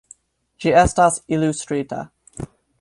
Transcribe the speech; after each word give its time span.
Ĝi 0.63 0.73
estas 0.85 1.21
ilustrita. 1.37 2.03